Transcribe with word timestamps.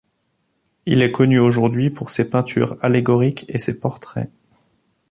Il 0.87 1.03
est 1.03 1.11
connu 1.11 1.37
aujourd'hui 1.37 1.91
pour 1.91 2.09
ses 2.09 2.27
peintures 2.27 2.75
allégoriques 2.83 3.45
et 3.49 3.59
ses 3.59 3.79
portraits. 3.79 4.31